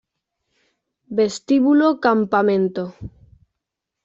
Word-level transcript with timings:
Vestíbulo 1.17 1.87
Campamento 2.03 2.83